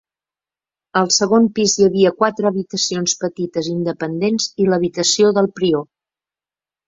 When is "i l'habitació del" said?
4.65-5.51